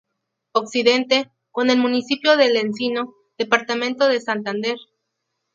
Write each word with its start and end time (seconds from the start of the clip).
Occidente: 0.53 1.31
Con 1.51 1.69
el 1.69 1.77
municipio 1.77 2.35
del 2.35 2.55
Encino, 2.57 3.13
departamento 3.37 4.07
de 4.07 4.19
Santander. 4.19 4.77